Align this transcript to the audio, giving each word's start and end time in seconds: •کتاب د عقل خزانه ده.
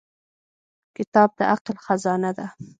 •کتاب 0.97 1.29
د 1.37 1.39
عقل 1.53 1.75
خزانه 1.85 2.31
ده. 2.37 2.47